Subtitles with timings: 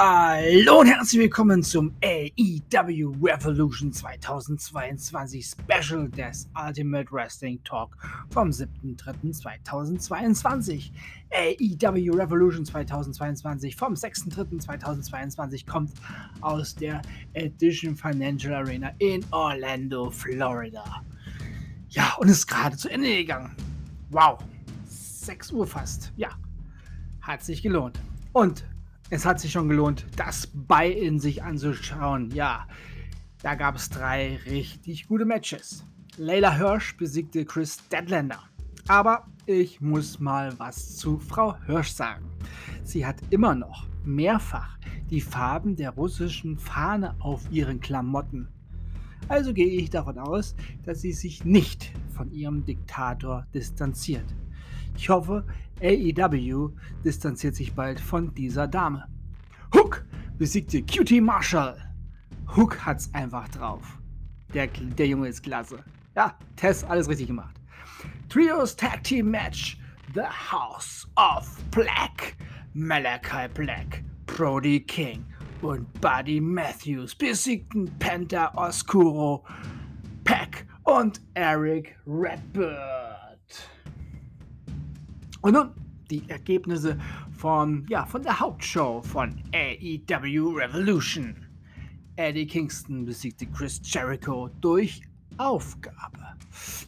[0.00, 7.96] Hallo und herzlich willkommen zum AEW Revolution 2022 Special des Ultimate Wrestling Talk
[8.30, 10.92] vom 7.3.2022.
[11.32, 15.90] AEW Revolution 2022 vom 6.3.2022 kommt
[16.42, 21.02] aus der Edition Financial Arena in Orlando, Florida.
[21.88, 23.50] Ja, und ist gerade zu Ende gegangen.
[24.10, 24.38] Wow,
[24.86, 26.12] 6 Uhr fast.
[26.16, 26.28] Ja,
[27.20, 27.98] hat sich gelohnt.
[28.32, 28.62] Und
[29.10, 32.30] es hat sich schon gelohnt, das bei in sich anzuschauen.
[32.30, 32.66] Ja,
[33.42, 35.84] da gab es drei richtig gute Matches.
[36.16, 38.42] Layla Hirsch besiegte Chris Deadlander.
[38.88, 42.24] Aber ich muss mal was zu Frau Hirsch sagen.
[42.82, 44.78] Sie hat immer noch mehrfach
[45.10, 48.48] die Farben der russischen Fahne auf ihren Klamotten.
[49.28, 50.54] Also gehe ich davon aus,
[50.84, 54.24] dass sie sich nicht von ihrem Diktator distanziert.
[54.98, 55.46] Ich hoffe,
[55.80, 56.70] AEW
[57.04, 59.06] distanziert sich bald von dieser Dame.
[59.74, 60.04] Hook
[60.36, 61.78] besiegte Cutie Marshall.
[62.56, 63.98] Hook hat's einfach drauf.
[64.52, 65.84] Der, der Junge ist klasse.
[66.16, 67.54] Ja, Tess, alles richtig gemacht.
[68.28, 69.78] Trios Tag Team Match.
[70.14, 72.36] The House of Black.
[72.74, 75.24] Malachi Black, Brody King
[75.62, 79.44] und Buddy Matthews besiegten Penta Oscuro,
[80.24, 82.97] Pack und Eric Redbird.
[85.40, 85.70] Und nun
[86.10, 86.98] die Ergebnisse
[87.36, 91.36] von, ja, von der Hauptshow von AEW Revolution.
[92.16, 95.02] Eddie Kingston besiegte Chris Jericho durch
[95.36, 96.18] Aufgabe.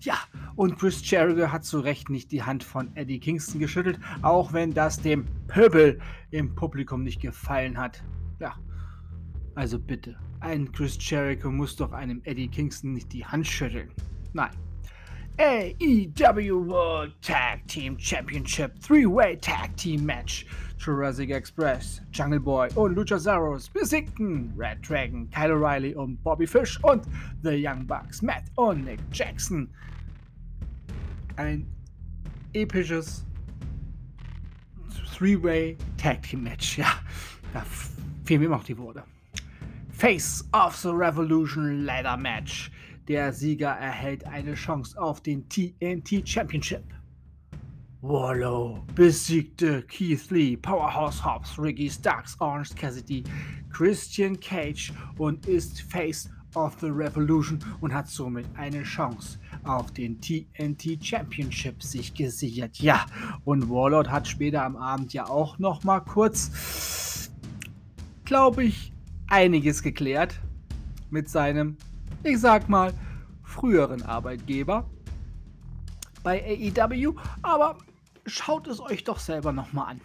[0.00, 0.18] Ja,
[0.56, 4.72] und Chris Jericho hat zu Recht nicht die Hand von Eddie Kingston geschüttelt, auch wenn
[4.72, 8.02] das dem Pöbel im Publikum nicht gefallen hat.
[8.40, 8.56] Ja,
[9.54, 13.90] also bitte, ein Chris Jericho muss doch einem Eddie Kingston nicht die Hand schütteln.
[14.32, 14.50] Nein,
[15.40, 20.44] AEW World Tag Team Championship Three-Way Tag Team Match.
[20.76, 27.06] Jurassic Express, Jungle Boy und Luchasaurus besiegten Red Dragon, Kyle O'Reilly und Bobby Fish und
[27.42, 29.66] The Young Bucks, Matt und Nick Jackson.
[31.36, 31.66] Ein
[32.52, 33.24] episches
[35.16, 36.76] Three-Way Tag Team Match.
[36.78, 37.00] Ja,
[37.54, 37.64] da
[38.26, 39.04] fehlen mir immer die Worte.
[39.90, 42.70] Face of the Revolution Ladder Match.
[43.08, 46.84] Der Sieger erhält eine Chance auf den TNT Championship.
[48.02, 53.24] Wallow besiegte Keith Lee, Powerhouse Hobbs, Ricky Starks, Orange Cassidy,
[53.70, 60.20] Christian Cage und ist Face of the Revolution und hat somit eine Chance auf den
[60.20, 62.78] TNT Championship sich gesichert.
[62.80, 63.04] Ja,
[63.44, 67.30] und Warlord hat später am Abend ja auch noch mal kurz,
[68.24, 68.92] glaube ich,
[69.28, 70.40] einiges geklärt
[71.10, 71.76] mit seinem
[72.22, 72.92] ich sag mal,
[73.42, 74.88] früheren Arbeitgeber
[76.22, 77.78] bei AEW, aber
[78.26, 80.00] schaut es euch doch selber nochmal an.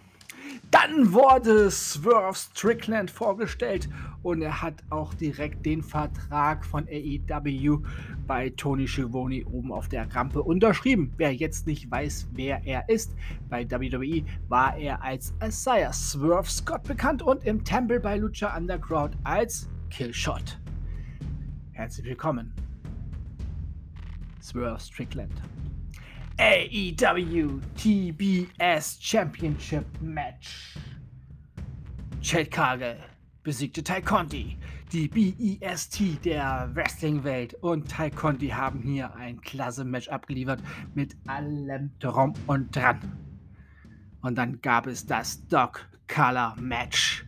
[0.70, 3.88] Dann wurde Swerve Strickland vorgestellt
[4.22, 7.78] und er hat auch direkt den Vertrag von AEW
[8.26, 11.12] bei Tony Schiavone oben auf der Rampe unterschrieben.
[11.16, 13.14] Wer jetzt nicht weiß, wer er ist,
[13.48, 19.16] bei WWE war er als Isaiah Swerve Scott bekannt und im Temple bei Lucha Underground
[19.24, 20.58] als Killshot.
[21.76, 22.54] Herzlich willkommen.
[24.40, 25.30] Swerve Strickland.
[26.38, 30.78] AEW TBS Championship Match.
[32.22, 32.96] Chad Kage
[33.42, 34.56] besiegte Ty Conti,
[34.90, 37.52] die BEST der Wrestling-Welt.
[37.60, 40.62] Und Ty Conti haben hier ein klasse Match abgeliefert
[40.94, 43.00] mit allem Drum und Dran.
[44.22, 47.26] Und dann gab es das Dog Color Match.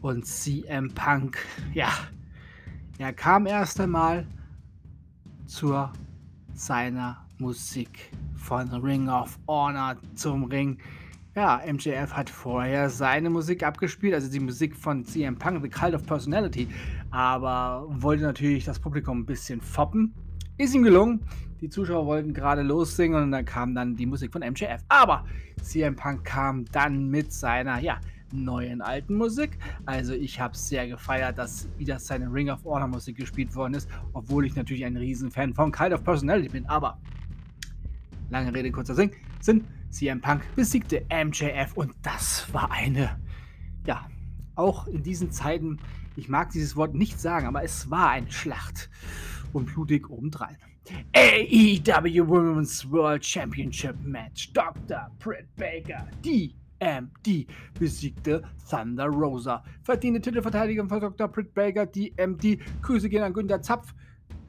[0.00, 1.36] Und CM Punk,
[1.74, 1.92] ja,
[2.98, 4.26] er kam erst einmal
[5.46, 5.74] zu
[6.54, 10.78] seiner Musik von Ring of Honor zum Ring.
[11.34, 15.94] Ja, MJF hat vorher seine Musik abgespielt, also die Musik von CM Punk, The Cult
[15.94, 16.66] of Personality,
[17.10, 20.14] aber wollte natürlich das Publikum ein bisschen foppen.
[20.56, 21.20] Ist ihm gelungen.
[21.60, 24.82] Die Zuschauer wollten gerade lossingen und dann kam dann die Musik von MJF.
[24.88, 25.24] Aber
[25.60, 27.98] CM Punk kam dann mit seiner, ja,
[28.32, 29.58] neuen alten Musik.
[29.84, 33.88] Also ich habe sehr gefeiert, dass wieder seine Ring of Honor Musik gespielt worden ist,
[34.12, 36.66] obwohl ich natürlich ein Riesenfan von Kind of Personality bin.
[36.66, 36.98] Aber
[38.30, 43.18] lange Rede, kurzer Sinn, Sinn CM Punk besiegte MJF und das war eine,
[43.86, 44.06] ja,
[44.54, 45.78] auch in diesen Zeiten,
[46.16, 48.90] ich mag dieses Wort nicht sagen, aber es war eine Schlacht
[49.52, 50.56] und blutig obendrein.
[51.14, 54.52] AEW Women's World Championship Match.
[54.52, 55.10] Dr.
[55.18, 57.46] Britt Baker, die MD
[57.78, 59.62] besiegte Thunder Rosa.
[59.82, 61.28] Verdiente Titelverteidigung von Dr.
[61.28, 62.58] Britt Baker, die MD.
[62.82, 63.94] Grüße gehen an Günter Zapf.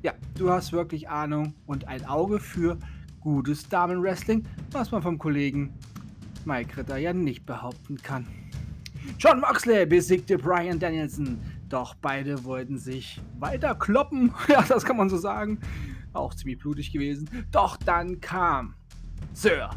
[0.02, 2.78] Ja, du hast wirklich Ahnung und ein Auge für
[3.20, 5.74] gutes Damenwrestling, was man vom Kollegen
[6.46, 8.28] Mike Ritter ja nicht behaupten kann.
[9.20, 11.40] John Moxley besiegte Brian Danielson.
[11.70, 14.34] Doch beide wollten sich weiter kloppen.
[14.48, 15.60] Ja, das kann man so sagen.
[16.14, 17.30] Auch ziemlich blutig gewesen.
[17.52, 18.76] Doch dann kam
[19.34, 19.70] Sir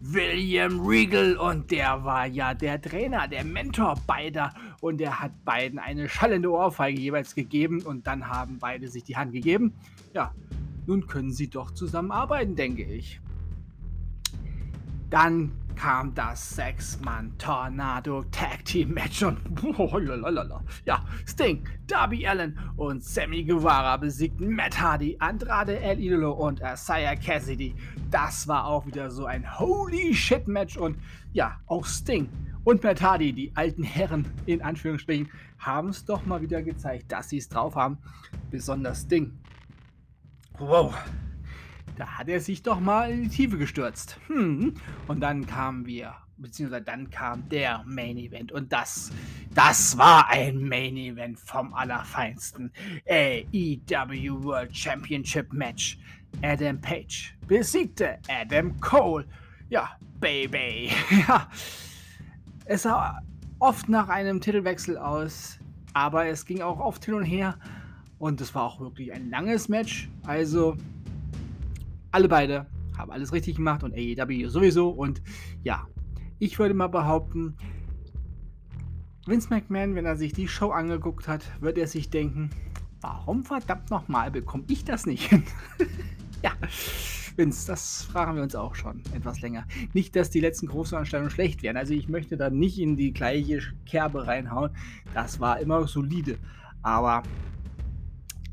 [0.00, 5.78] William Regal und der war ja der Trainer, der Mentor beider und er hat beiden
[5.78, 9.74] eine schallende Ohrfeige jeweils gegeben und dann haben beide sich die Hand gegeben.
[10.14, 10.32] Ja,
[10.86, 13.20] nun können sie doch zusammenarbeiten, denke ich.
[15.10, 19.38] Dann kam das Sechs-Mann-Tornado Tag Team Match und
[19.78, 20.62] oh, lalalala.
[20.84, 27.14] ja, Sting, Darby Allen und Sammy Guevara besiegten Matt Hardy, Andrade El Idolo und Isaiah
[27.14, 27.76] Cassidy.
[28.10, 30.98] Das war auch wieder so ein Holy Shit Match und
[31.32, 32.28] ja, auch Sting
[32.64, 37.28] und Matt Hardy, die alten Herren in Anführungsstrichen, haben es doch mal wieder gezeigt, dass
[37.28, 37.98] sie es drauf haben.
[38.50, 39.38] Besonders Sting.
[40.58, 40.92] Wow,
[41.98, 44.18] da hat er sich doch mal in die Tiefe gestürzt.
[44.28, 44.74] Hm.
[45.08, 48.52] Und dann kamen wir, beziehungsweise dann kam der Main Event.
[48.52, 49.10] Und das,
[49.54, 52.72] das war ein Main Event vom Allerfeinsten.
[53.08, 55.98] AEW World Championship Match.
[56.42, 59.26] Adam Page besiegte Adam Cole.
[59.70, 59.90] Ja,
[60.20, 60.90] Baby.
[61.28, 61.48] ja.
[62.64, 63.20] Es sah
[63.58, 65.58] oft nach einem Titelwechsel aus,
[65.94, 67.56] aber es ging auch oft hin und her.
[68.18, 70.10] Und es war auch wirklich ein langes Match.
[70.24, 70.76] Also
[72.10, 72.66] alle beide
[72.96, 74.90] haben alles richtig gemacht und AEW sowieso.
[74.90, 75.22] Und
[75.62, 75.86] ja,
[76.38, 77.56] ich würde mal behaupten,
[79.26, 82.50] Vince McMahon, wenn er sich die Show angeguckt hat, wird er sich denken,
[83.00, 85.44] warum verdammt nochmal bekomme ich das nicht hin?
[86.42, 86.52] ja,
[87.36, 89.66] Vince, das fragen wir uns auch schon etwas länger.
[89.92, 91.76] Nicht, dass die letzten Großveranstaltungen schlecht wären.
[91.76, 94.70] Also ich möchte da nicht in die gleiche Kerbe reinhauen.
[95.14, 96.38] Das war immer solide.
[96.82, 97.22] Aber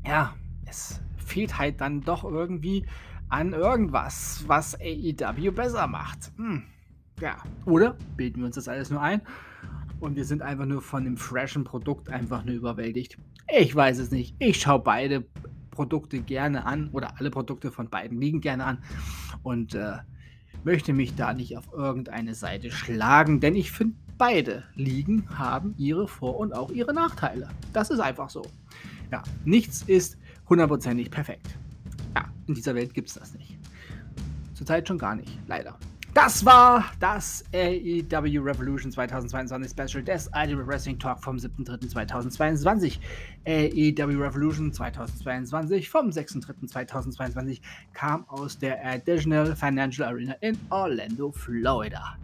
[0.06, 0.34] ja,
[0.66, 2.84] es fehlt halt dann doch irgendwie
[3.28, 6.32] an irgendwas, was AEW besser macht.
[6.36, 6.62] Hm.
[7.20, 9.22] Ja, oder bilden wir uns das alles nur ein
[10.00, 13.18] und wir sind einfach nur von dem freshen Produkt einfach nur überwältigt.
[13.56, 14.34] Ich weiß es nicht.
[14.38, 15.24] Ich schaue beide
[15.70, 18.78] Produkte gerne an oder alle Produkte von beiden liegen gerne an
[19.42, 19.98] und äh,
[20.64, 26.08] möchte mich da nicht auf irgendeine Seite schlagen, denn ich finde, beide Ligen haben ihre
[26.08, 27.48] Vor- und auch ihre Nachteile.
[27.72, 28.42] Das ist einfach so.
[29.12, 30.18] Ja, nichts ist
[30.48, 31.56] hundertprozentig perfekt.
[32.46, 33.58] In dieser Welt gibt es das nicht.
[34.54, 35.78] Zurzeit schon gar nicht, leider.
[36.16, 42.98] Das war das AEW Revolution 2022 Special des IW Wrestling Talk vom 7.3.2022.
[43.46, 47.60] AEW Revolution 2022 vom 6.3.2022
[47.92, 52.16] kam aus der Additional Financial Arena in Orlando, Florida.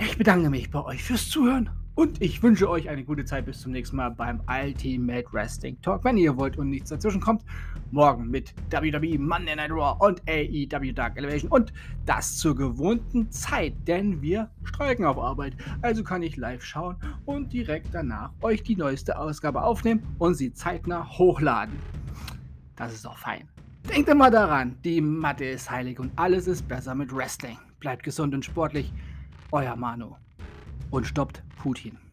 [0.00, 3.60] Ich bedanke mich bei euch fürs Zuhören und ich wünsche euch eine gute Zeit bis
[3.60, 7.42] zum nächsten Mal beim Ultimate Wrestling Talk, wenn ihr wollt und nichts dazwischen kommt.
[7.90, 11.72] Morgen mit WWE Monday Night Raw und AEW Dark Elevation und
[12.04, 15.54] das zur gewohnten Zeit, denn wir streiken auf Arbeit.
[15.82, 20.52] Also kann ich live schauen und direkt danach euch die neueste Ausgabe aufnehmen und sie
[20.52, 21.74] zeitnah hochladen.
[22.74, 23.48] Das ist doch fein.
[23.88, 27.58] Denkt immer daran, die Mathe ist heilig und alles ist besser mit Wrestling.
[27.78, 28.92] Bleibt gesund und sportlich.
[29.52, 30.16] Euer Manu.
[30.94, 32.03] Und stoppt Putin.